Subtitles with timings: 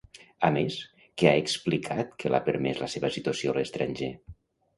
[0.47, 0.77] A més,
[1.21, 4.11] què ha explicat que l'ha permès la seva situació a l'estranger?